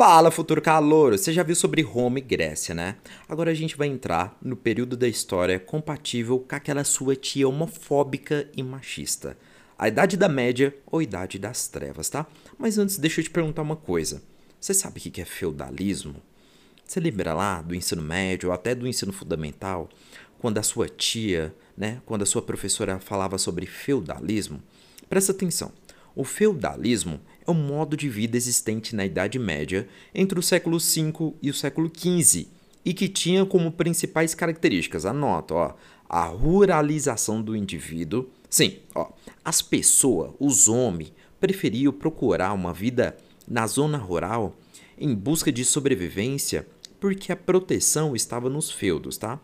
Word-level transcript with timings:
Fala, 0.00 0.30
futuro 0.30 0.62
calouro! 0.62 1.18
Você 1.18 1.30
já 1.30 1.42
viu 1.42 1.54
sobre 1.54 1.82
Roma 1.82 2.18
e 2.18 2.22
Grécia, 2.22 2.74
né? 2.74 2.96
Agora 3.28 3.50
a 3.50 3.54
gente 3.54 3.76
vai 3.76 3.86
entrar 3.86 4.34
no 4.40 4.56
período 4.56 4.96
da 4.96 5.06
história 5.06 5.60
compatível 5.60 6.38
com 6.38 6.56
aquela 6.56 6.84
sua 6.84 7.14
tia 7.14 7.46
homofóbica 7.46 8.48
e 8.56 8.62
machista. 8.62 9.36
A 9.78 9.88
Idade 9.88 10.16
da 10.16 10.26
Média 10.26 10.74
ou 10.86 11.02
Idade 11.02 11.38
das 11.38 11.68
Trevas, 11.68 12.08
tá? 12.08 12.26
Mas 12.56 12.78
antes, 12.78 12.96
deixa 12.96 13.20
eu 13.20 13.24
te 13.24 13.30
perguntar 13.30 13.60
uma 13.60 13.76
coisa. 13.76 14.22
Você 14.58 14.72
sabe 14.72 14.98
o 14.98 15.02
que 15.02 15.20
é 15.20 15.24
feudalismo? 15.26 16.16
Você 16.82 16.98
lembra 16.98 17.34
lá 17.34 17.60
do 17.60 17.74
ensino 17.74 18.00
médio 18.00 18.48
ou 18.48 18.54
até 18.54 18.74
do 18.74 18.88
ensino 18.88 19.12
fundamental, 19.12 19.86
quando 20.38 20.56
a 20.56 20.62
sua 20.62 20.88
tia, 20.88 21.54
né, 21.76 22.00
quando 22.06 22.22
a 22.22 22.26
sua 22.26 22.40
professora 22.40 22.98
falava 22.98 23.36
sobre 23.36 23.66
feudalismo? 23.66 24.62
Presta 25.10 25.32
atenção. 25.32 25.70
O 26.14 26.24
feudalismo 26.24 27.20
é 27.46 27.50
o 27.50 27.54
modo 27.54 27.96
de 27.96 28.08
vida 28.08 28.36
existente 28.36 28.94
na 28.94 29.04
Idade 29.04 29.38
Média 29.38 29.88
entre 30.14 30.38
o 30.38 30.42
século 30.42 30.78
V 30.78 31.34
e 31.42 31.50
o 31.50 31.54
século 31.54 31.90
XV 31.94 32.48
e 32.84 32.94
que 32.94 33.08
tinha 33.08 33.44
como 33.44 33.72
principais 33.72 34.34
características, 34.34 35.04
anota, 35.04 35.54
ó, 35.54 35.74
a 36.08 36.24
ruralização 36.24 37.42
do 37.42 37.54
indivíduo. 37.54 38.28
Sim, 38.48 38.78
ó, 38.94 39.10
as 39.44 39.62
pessoas, 39.62 40.32
os 40.38 40.68
homens, 40.68 41.12
preferiam 41.38 41.92
procurar 41.92 42.52
uma 42.52 42.72
vida 42.72 43.16
na 43.48 43.66
zona 43.66 43.98
rural 43.98 44.54
em 44.98 45.14
busca 45.14 45.50
de 45.50 45.64
sobrevivência 45.64 46.66
porque 46.98 47.32
a 47.32 47.36
proteção 47.36 48.14
estava 48.14 48.50
nos 48.50 48.70
feudos, 48.70 49.16
tá? 49.16 49.40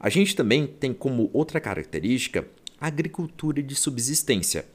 A 0.00 0.08
gente 0.08 0.34
também 0.34 0.66
tem 0.66 0.92
como 0.92 1.30
outra 1.32 1.60
característica 1.60 2.46
a 2.80 2.88
agricultura 2.88 3.62
de 3.62 3.74
subsistência 3.74 4.66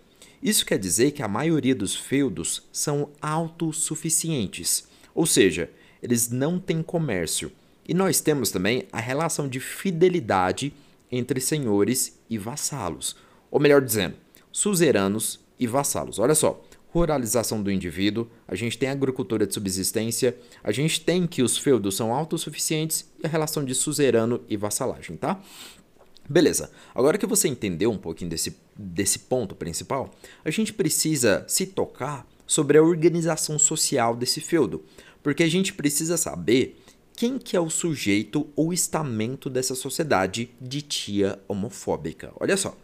isso 0.41 0.65
quer 0.65 0.79
dizer 0.79 1.11
que 1.11 1.21
a 1.21 1.27
maioria 1.27 1.75
dos 1.75 1.95
feudos 1.95 2.63
são 2.71 3.09
autossuficientes, 3.21 4.87
ou 5.13 5.25
seja, 5.25 5.69
eles 6.01 6.29
não 6.29 6.59
têm 6.59 6.81
comércio. 6.81 7.51
E 7.87 7.93
nós 7.93 8.21
temos 8.21 8.49
também 8.49 8.87
a 8.91 8.99
relação 8.99 9.47
de 9.47 9.59
fidelidade 9.59 10.73
entre 11.11 11.39
senhores 11.39 12.17
e 12.29 12.37
vassalos, 12.37 13.15
ou 13.49 13.59
melhor 13.59 13.81
dizendo, 13.81 14.15
suzeranos 14.51 15.39
e 15.59 15.67
vassalos. 15.67 16.17
Olha 16.17 16.33
só, 16.33 16.63
ruralização 16.89 17.61
do 17.61 17.71
indivíduo, 17.71 18.27
a 18.47 18.55
gente 18.55 18.77
tem 18.77 18.89
agricultura 18.89 19.45
de 19.45 19.53
subsistência, 19.53 20.37
a 20.63 20.71
gente 20.71 21.01
tem 21.01 21.25
que 21.25 21.41
os 21.41 21.57
feudos 21.57 21.95
são 21.95 22.13
autossuficientes 22.13 23.09
e 23.21 23.25
a 23.25 23.29
relação 23.29 23.63
de 23.63 23.73
suzerano 23.75 24.41
e 24.49 24.57
vassalagem, 24.57 25.15
tá? 25.15 25.41
Beleza, 26.31 26.71
agora 26.95 27.17
que 27.17 27.25
você 27.25 27.49
entendeu 27.49 27.91
um 27.91 27.97
pouquinho 27.97 28.29
desse, 28.29 28.55
desse 28.73 29.19
ponto 29.19 29.53
principal, 29.53 30.15
a 30.45 30.49
gente 30.49 30.71
precisa 30.71 31.43
se 31.45 31.65
tocar 31.65 32.25
sobre 32.47 32.77
a 32.77 32.81
organização 32.81 33.59
social 33.59 34.15
desse 34.15 34.39
feudo, 34.39 34.81
porque 35.21 35.43
a 35.43 35.49
gente 35.49 35.73
precisa 35.73 36.15
saber 36.15 36.81
quem 37.17 37.37
que 37.37 37.57
é 37.57 37.59
o 37.59 37.69
sujeito 37.69 38.47
ou 38.55 38.71
estamento 38.71 39.49
dessa 39.49 39.75
sociedade 39.75 40.49
de 40.61 40.81
tia 40.81 41.37
homofóbica. 41.49 42.31
Olha 42.39 42.55
só, 42.55 42.77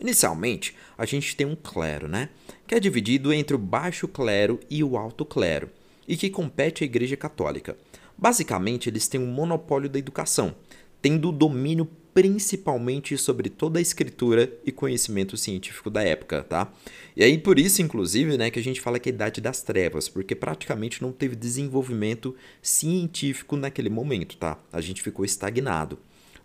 inicialmente 0.00 0.74
a 0.96 1.04
gente 1.04 1.36
tem 1.36 1.46
um 1.46 1.54
clero, 1.54 2.08
né, 2.08 2.30
que 2.66 2.74
é 2.74 2.80
dividido 2.80 3.34
entre 3.34 3.54
o 3.54 3.58
baixo 3.58 4.08
clero 4.08 4.58
e 4.70 4.82
o 4.82 4.96
alto 4.96 5.26
clero, 5.26 5.68
e 6.08 6.16
que 6.16 6.30
compete 6.30 6.82
à 6.82 6.86
Igreja 6.86 7.18
Católica. 7.18 7.76
Basicamente, 8.16 8.88
eles 8.88 9.06
têm 9.08 9.20
um 9.20 9.26
monopólio 9.26 9.90
da 9.90 9.98
educação, 9.98 10.54
tendo 11.02 11.28
o 11.28 11.32
domínio 11.32 11.86
principalmente 12.14 13.18
sobre 13.18 13.50
toda 13.50 13.80
a 13.80 13.82
escritura 13.82 14.50
e 14.64 14.70
conhecimento 14.70 15.36
científico 15.36 15.90
da 15.90 16.00
época, 16.02 16.44
tá? 16.44 16.72
E 17.16 17.24
aí 17.24 17.36
por 17.36 17.58
isso, 17.58 17.82
inclusive, 17.82 18.38
né, 18.38 18.50
que 18.50 18.58
a 18.60 18.62
gente 18.62 18.80
fala 18.80 19.00
que 19.00 19.08
é 19.08 19.12
a 19.12 19.14
idade 19.14 19.40
das 19.40 19.62
trevas, 19.62 20.08
porque 20.08 20.36
praticamente 20.36 21.02
não 21.02 21.10
teve 21.10 21.34
desenvolvimento 21.34 22.34
científico 22.62 23.56
naquele 23.56 23.90
momento, 23.90 24.36
tá? 24.36 24.56
A 24.72 24.80
gente 24.80 25.02
ficou 25.02 25.24
estagnado. 25.24 25.98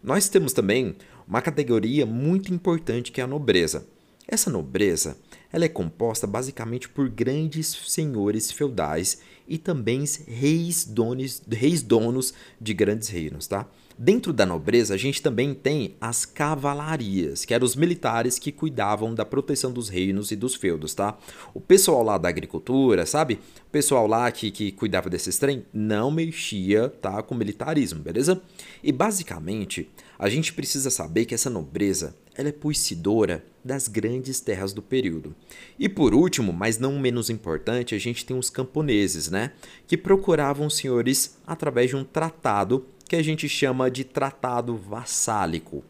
Nós 0.03 0.27
temos 0.27 0.53
também 0.53 0.95
uma 1.27 1.41
categoria 1.41 2.05
muito 2.05 2.51
importante 2.51 3.11
que 3.11 3.21
é 3.21 3.23
a 3.23 3.27
nobreza. 3.27 3.85
Essa 4.27 4.49
nobreza, 4.49 5.17
ela 5.51 5.65
é 5.65 5.69
composta 5.69 6.25
basicamente 6.25 6.89
por 6.89 7.09
grandes 7.09 7.67
senhores 7.87 8.51
feudais 8.51 9.19
e 9.47 9.57
também 9.57 10.03
reis 10.27 10.85
donos, 10.85 11.41
reis 11.47 11.81
donos 11.83 12.33
de 12.59 12.73
grandes 12.73 13.09
reinos, 13.09 13.47
tá? 13.47 13.67
Dentro 14.01 14.31
da 14.31 14.45
nobreza, 14.45 14.93
a 14.93 14.97
gente 14.97 15.21
também 15.21 15.53
tem 15.53 15.97
as 15.99 16.25
cavalarias, 16.25 17.43
que 17.43 17.53
eram 17.53 17.65
os 17.65 17.75
militares 17.75 18.39
que 18.39 18.49
cuidavam 18.49 19.13
da 19.13 19.25
proteção 19.25 19.73
dos 19.73 19.89
reinos 19.89 20.31
e 20.31 20.37
dos 20.37 20.55
feudos, 20.55 20.93
tá? 20.93 21.17
O 21.53 21.59
pessoal 21.59 22.01
lá 22.01 22.17
da 22.17 22.29
agricultura, 22.29 23.05
sabe? 23.05 23.41
O 23.67 23.69
pessoal 23.69 24.07
lá 24.07 24.31
que, 24.31 24.51
que 24.51 24.71
cuidava 24.71 25.09
desses 25.09 25.37
trem 25.37 25.65
não 25.73 26.09
mexia, 26.11 26.87
tá? 26.87 27.21
Com 27.21 27.35
militarismo, 27.35 27.99
beleza? 27.99 28.41
E 28.81 28.89
basicamente, 28.89 29.89
a 30.17 30.29
gente 30.29 30.53
precisa 30.53 30.89
saber 30.89 31.25
que 31.25 31.35
essa 31.35 31.49
nobreza, 31.49 32.15
ela 32.35 32.47
é 32.47 32.53
possuidora 32.53 33.43
das 33.65 33.89
grandes 33.89 34.39
terras 34.39 34.71
do 34.71 34.81
período. 34.81 35.35
E 35.77 35.89
por 35.89 36.13
último, 36.13 36.53
mas 36.53 36.77
não 36.77 36.97
menos 36.97 37.29
importante, 37.29 37.93
a 37.93 37.99
gente 37.99 38.25
tem 38.25 38.39
os 38.39 38.49
camponeses, 38.49 39.29
né? 39.29 39.51
Que 39.85 39.97
procuravam 39.97 40.69
senhores 40.69 41.37
através 41.45 41.89
de 41.89 41.97
um 41.97 42.05
tratado 42.05 42.85
que 43.09 43.15
a 43.15 43.23
gente 43.23 43.49
chama 43.49 43.89
de 43.89 44.03
tratado 44.03 44.77
vassálico, 44.77 45.83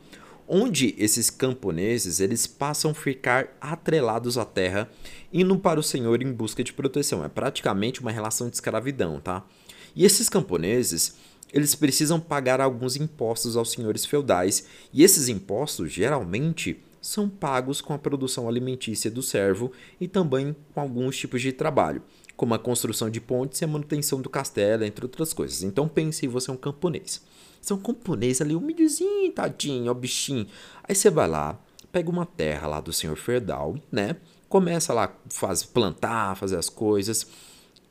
onde 0.48 0.96
esses 0.98 1.30
camponeses 1.30 2.22
eles 2.22 2.48
passam 2.48 2.92
a 2.92 2.94
ficar 2.96 3.56
atrelados 3.60 4.38
à 4.38 4.46
terra, 4.46 4.90
indo 5.32 5.60
para 5.60 5.80
o 5.80 5.84
senhor 5.84 6.24
em 6.24 6.32
busca 6.32 6.64
de 6.64 6.72
proteção. 6.72 7.24
É 7.24 7.28
praticamente 7.28 8.00
uma 8.00 8.10
relação 8.10 8.50
de 8.50 8.56
escravidão, 8.56 9.20
tá? 9.20 9.46
E 9.94 10.06
esses 10.06 10.30
camponeses 10.30 11.16
eles 11.52 11.76
precisam 11.76 12.20
pagar 12.20 12.62
alguns 12.62 12.96
impostos 12.96 13.58
aos 13.58 13.72
senhores 13.72 14.06
feudais, 14.06 14.66
e 14.94 15.04
esses 15.04 15.28
impostos 15.28 15.92
geralmente 15.92 16.80
são 17.02 17.30
pagos 17.30 17.82
com 17.82 17.94
a 17.94 17.98
produção 17.98 18.48
alimentícia 18.48 19.10
do 19.10 19.22
servo 19.22 19.72
e 20.00 20.08
também 20.08 20.56
com 20.74 20.82
alguns 20.82 21.18
tipos 21.18 21.42
de 21.42 21.52
trabalho 21.52 22.02
como 22.40 22.54
a 22.54 22.60
construção 22.60 23.10
de 23.10 23.20
pontes 23.20 23.60
e 23.60 23.66
a 23.66 23.68
manutenção 23.68 24.22
do 24.22 24.30
castelo, 24.30 24.86
entre 24.86 25.04
outras 25.04 25.34
coisas. 25.34 25.62
Então 25.62 25.90
pense 25.90 26.26
em 26.26 26.30
você 26.30 26.50
é 26.50 26.54
um 26.54 26.58
camponês. 26.58 27.22
Você 27.62 27.74
é 27.74 27.76
um 27.76 27.80
camponês 27.80 28.40
ali, 28.40 28.56
humildezinho, 28.56 29.30
tadinho, 29.34 29.92
ó 29.92 29.94
bichinho. 29.94 30.48
Aí 30.82 30.96
você 30.96 31.10
vai 31.10 31.28
lá, 31.28 31.60
pega 31.92 32.10
uma 32.10 32.26
terra 32.26 32.66
lá 32.66 32.80
do 32.80 32.94
senhor 32.94 33.18
feudal, 33.18 33.78
né? 33.92 34.16
Começa 34.48 34.94
lá 34.94 35.14
faz 35.30 35.64
plantar, 35.64 36.38
fazer 36.38 36.56
as 36.56 36.70
coisas. 36.70 37.28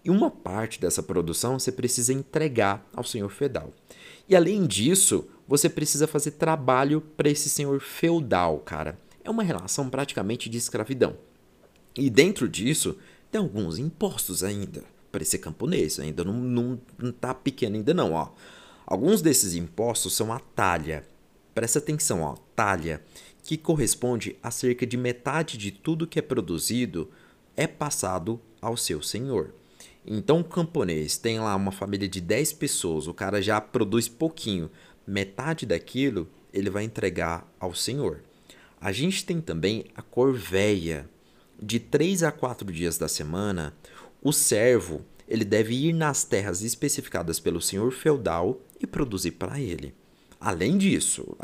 E 0.03 0.09
uma 0.09 0.31
parte 0.31 0.81
dessa 0.81 1.03
produção 1.03 1.59
você 1.59 1.71
precisa 1.71 2.15
entregar 2.15 2.89
ao 2.95 3.05
senhor 3.05 3.29
feudal. 3.29 3.75
E 4.27 4.35
além 4.35 4.67
disso, 4.67 5.29
você 5.49 5.69
precisa 5.71 6.07
fazer 6.07 6.33
trabalho 6.33 7.01
para 7.01 7.31
esse 7.31 7.49
senhor 7.49 7.81
feudal, 7.81 8.59
cara. 8.59 8.99
É 9.25 9.31
uma 9.31 9.43
relação 9.43 9.89
praticamente 9.89 10.51
de 10.51 10.59
escravidão. 10.59 11.17
E 11.97 12.11
dentro 12.11 12.47
disso, 12.47 12.99
tem 13.33 13.41
alguns 13.41 13.79
impostos 13.79 14.45
ainda 14.45 14.85
para 15.11 15.23
esse 15.23 15.39
camponês, 15.39 15.99
ainda 15.99 16.23
não, 16.23 16.35
não, 16.35 16.81
não 16.99 17.11
tá 17.11 17.33
pequeno 17.33 17.77
ainda 17.77 17.95
não, 17.95 18.13
ó. 18.13 18.29
Alguns 18.87 19.23
desses 19.23 19.55
impostos 19.55 20.15
são 20.15 20.33
a 20.33 20.39
talha. 20.39 21.05
Presta 21.55 21.79
atenção, 21.79 22.21
ó, 22.21 22.37
talha, 22.55 23.03
que 23.43 23.57
corresponde 23.57 24.37
a 24.43 24.51
cerca 24.51 24.87
de 24.87 24.97
metade 24.97 25.57
de 25.57 25.71
tudo 25.71 26.07
que 26.07 26.19
é 26.19 26.23
produzido 26.23 27.11
é 27.57 27.67
passado 27.67 28.41
ao 28.61 28.77
seu 28.77 29.03
senhor. 29.03 29.55
Então, 30.07 30.41
o 30.41 30.45
camponês 30.45 31.19
tem 31.19 31.39
lá 31.39 31.55
uma 31.55 31.73
família 31.73 32.09
de 32.09 32.21
10 32.21 32.55
pessoas, 32.55 33.07
o 33.07 33.13
cara 33.13 33.43
já 33.43 33.61
produz 33.61 34.09
pouquinho, 34.09 34.71
metade 35.09 35.65
daquilo 35.65 36.29
ele 36.53 36.71
vai 36.71 36.85
entregar 36.85 37.47
ao 37.59 37.75
senhor. 37.75 38.21
A 38.81 38.93
gente 38.93 39.25
tem 39.25 39.41
também 39.41 39.87
a 39.95 40.03
corveia, 40.03 41.09
de 41.61 41.81
três 41.81 42.23
a 42.23 42.31
quatro 42.31 42.71
dias 42.71 42.97
da 42.97 43.09
semana, 43.09 43.75
o 44.23 44.33
servo 44.33 45.05
ele 45.27 45.45
deve 45.45 45.75
ir 45.75 45.93
nas 45.93 46.25
terras 46.25 46.63
especificadas 46.63 47.41
pelo 47.41 47.61
senhor 47.61 47.91
feudal 47.93 48.61
e 48.81 48.87
produzir 48.87 49.33
para 49.33 49.61
ele. 49.61 49.95
Além 50.41 50.79
disso, 50.79 51.37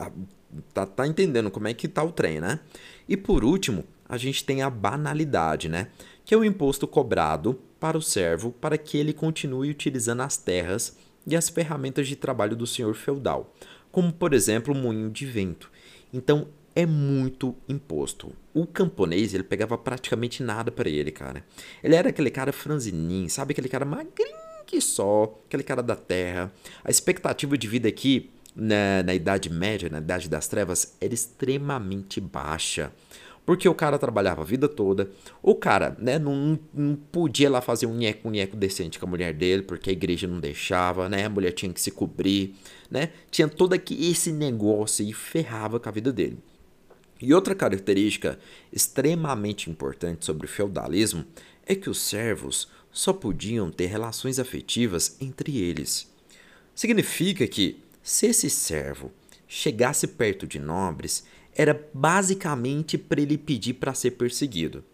tá, 0.72 0.86
tá 0.86 1.06
entendendo 1.06 1.50
como 1.50 1.68
é 1.68 1.74
que 1.74 1.88
tá 1.88 2.02
o 2.02 2.12
trem, 2.12 2.40
né? 2.40 2.60
E 3.08 3.16
por 3.16 3.44
último, 3.44 3.84
a 4.08 4.16
gente 4.16 4.44
tem 4.44 4.62
a 4.62 4.70
banalidade, 4.70 5.68
né? 5.68 5.88
Que 6.24 6.34
é 6.34 6.36
o 6.38 6.44
imposto 6.44 6.86
cobrado 6.86 7.58
para 7.78 7.98
o 7.98 8.02
servo 8.02 8.52
para 8.52 8.78
que 8.78 8.96
ele 8.96 9.12
continue 9.12 9.70
utilizando 9.70 10.22
as 10.22 10.36
terras 10.36 10.96
e 11.26 11.36
as 11.36 11.48
ferramentas 11.48 12.06
de 12.08 12.16
trabalho 12.16 12.56
do 12.56 12.66
senhor 12.66 12.94
feudal, 12.94 13.54
como 13.90 14.12
por 14.12 14.34
exemplo 14.34 14.74
o 14.74 14.76
moinho 14.76 15.10
de 15.10 15.26
vento. 15.26 15.70
Então, 16.12 16.48
é 16.74 16.84
muito 16.84 17.54
imposto. 17.68 18.32
O 18.52 18.66
camponês, 18.66 19.32
ele 19.32 19.44
pegava 19.44 19.78
praticamente 19.78 20.42
nada 20.42 20.72
para 20.72 20.88
ele, 20.88 21.10
cara. 21.12 21.44
Ele 21.82 21.94
era 21.94 22.08
aquele 22.08 22.30
cara 22.30 22.52
franzininho, 22.52 23.30
sabe? 23.30 23.52
Aquele 23.52 23.68
cara 23.68 23.84
magrinho 23.84 24.44
que 24.66 24.80
só, 24.80 25.40
aquele 25.46 25.62
cara 25.62 25.82
da 25.82 25.94
terra. 25.94 26.52
A 26.82 26.90
expectativa 26.90 27.56
de 27.56 27.68
vida 27.68 27.88
aqui, 27.88 28.30
na, 28.56 29.02
na 29.04 29.14
Idade 29.14 29.50
Média, 29.50 29.88
na 29.88 29.98
Idade 29.98 30.28
das 30.28 30.48
Trevas, 30.48 30.96
era 31.00 31.14
extremamente 31.14 32.20
baixa. 32.20 32.92
Porque 33.44 33.68
o 33.68 33.74
cara 33.74 33.98
trabalhava 33.98 34.40
a 34.40 34.44
vida 34.44 34.66
toda, 34.68 35.10
o 35.42 35.54
cara 35.54 35.94
né, 35.98 36.18
não, 36.18 36.58
não 36.72 36.96
podia 36.96 37.50
lá 37.50 37.60
fazer 37.60 37.84
um 37.84 37.94
nheco, 37.94 38.28
um 38.28 38.30
nheco 38.30 38.56
decente 38.56 38.98
com 38.98 39.04
a 39.04 39.08
mulher 39.08 39.34
dele, 39.34 39.62
porque 39.62 39.90
a 39.90 39.92
igreja 39.92 40.26
não 40.26 40.40
deixava, 40.40 41.10
né? 41.10 41.26
A 41.26 41.28
mulher 41.30 41.52
tinha 41.52 41.72
que 41.72 41.80
se 41.80 41.90
cobrir, 41.90 42.54
né? 42.90 43.10
Tinha 43.30 43.46
todo 43.46 43.74
aqui 43.74 44.10
esse 44.10 44.32
negócio 44.32 45.04
e 45.04 45.12
ferrava 45.12 45.78
com 45.78 45.88
a 45.88 45.92
vida 45.92 46.10
dele. 46.10 46.38
E 47.20 47.32
outra 47.34 47.54
característica 47.54 48.38
extremamente 48.72 49.70
importante 49.70 50.24
sobre 50.24 50.46
o 50.46 50.48
feudalismo 50.50 51.24
é 51.66 51.74
que 51.74 51.90
os 51.90 52.00
servos 52.00 52.68
só 52.90 53.12
podiam 53.12 53.70
ter 53.70 53.86
relações 53.86 54.38
afetivas 54.38 55.16
entre 55.20 55.58
eles. 55.58 56.10
Significa 56.74 57.46
que, 57.46 57.78
se 58.02 58.26
esse 58.26 58.48
servo 58.48 59.12
chegasse 59.46 60.06
perto 60.06 60.46
de 60.46 60.58
nobres, 60.58 61.24
era 61.54 61.88
basicamente 61.92 62.98
para 62.98 63.20
ele 63.20 63.38
pedir 63.38 63.74
para 63.74 63.94
ser 63.94 64.12
perseguido. 64.12 64.84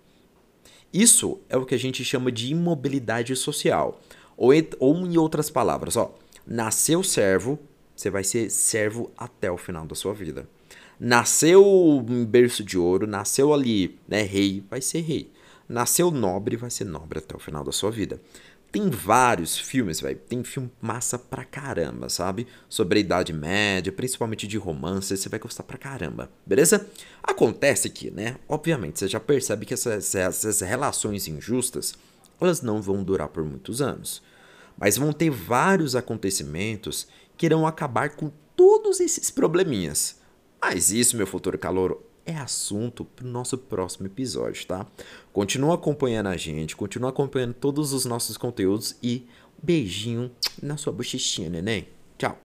Isso 0.93 1.39
é 1.49 1.57
o 1.57 1.65
que 1.65 1.75
a 1.75 1.79
gente 1.79 2.05
chama 2.05 2.33
de 2.33 2.51
imobilidade 2.51 3.35
social. 3.37 4.01
Ou, 4.37 4.51
ou 4.79 4.97
em 5.07 5.17
outras 5.17 5.49
palavras, 5.51 5.97
ó, 5.97 6.15
nasceu 6.47 7.03
servo, 7.03 7.59
você 7.95 8.11
vai 8.11 8.25
ser 8.25 8.51
servo 8.51 9.11
até 9.17 9.51
o 9.51 9.59
final 9.59 9.87
da 9.87 9.95
sua 9.95 10.13
vida. 10.13 10.49
Nasceu 10.99 11.65
em 12.09 12.25
berço 12.25 12.65
de 12.65 12.77
ouro, 12.77 13.07
nasceu 13.07 13.55
ali, 13.55 13.99
né, 14.09 14.23
rei, 14.23 14.63
vai 14.69 14.81
ser 14.81 15.01
rei. 15.01 15.31
Nasceu 15.69 16.11
nobre, 16.11 16.57
vai 16.57 16.71
ser 16.71 16.85
nobre 16.85 17.21
até 17.21 17.37
o 17.37 17.39
final 17.39 17.63
da 17.63 17.71
sua 17.71 17.91
vida. 17.91 18.21
Tem 18.73 18.89
vários 18.89 19.59
filmes, 19.59 20.01
velho. 20.01 20.19
Tem 20.29 20.45
filme 20.45 20.71
massa 20.81 21.19
pra 21.19 21.45
caramba, 21.45 22.09
sabe? 22.09 22.47
Sobre 22.69 22.99
a 22.99 23.01
Idade 23.01 23.33
Média, 23.33 23.93
principalmente 23.93 24.47
de 24.47 24.57
romance, 24.57 25.17
você 25.17 25.29
vai 25.29 25.41
gostar 25.41 25.65
pra 25.65 25.77
caramba, 25.77 26.31
beleza? 26.47 26.87
Acontece 27.23 27.91
que, 27.91 28.11
né? 28.11 28.37
Obviamente, 28.49 29.01
você 29.01 29.09
já 29.09 29.19
percebe 29.19 29.67
que 29.67 29.75
essas, 29.75 30.15
essas 30.15 30.61
relações 30.61 31.27
injustas, 31.27 31.95
elas 32.41 32.63
não 32.63 32.81
vão 32.81 33.03
durar 33.03 33.29
por 33.29 33.45
muitos 33.45 33.83
anos. 33.83 34.23
Mas 34.79 34.97
vão 34.97 35.13
ter 35.13 35.31
vários 35.31 35.97
acontecimentos 35.97 37.09
que 37.37 37.47
irão 37.47 37.67
acabar 37.67 38.11
com 38.11 38.31
todos 38.55 39.01
esses 39.01 39.31
probleminhas. 39.31 40.21
Mas 40.63 40.93
isso, 40.93 41.17
meu 41.17 41.27
futuro 41.27 41.59
calouro, 41.59 42.05
é 42.27 42.37
assunto 42.37 43.05
para 43.05 43.27
o 43.27 43.31
nosso 43.31 43.57
próximo 43.57 44.07
episódio, 44.07 44.67
tá? 44.67 44.87
Continua 45.33 45.75
acompanhando 45.75 46.29
a 46.29 46.37
gente, 46.37 46.77
continua 46.77 47.11
acompanhando 47.11 47.55
todos 47.55 47.93
os 47.93 48.05
nossos 48.05 48.37
conteúdos 48.37 48.97
e 49.03 49.27
beijinho 49.63 50.31
na 50.63 50.77
sua 50.77 50.93
bochechinha, 50.93 51.51
neném. 51.51 51.89
Tchau! 52.19 52.39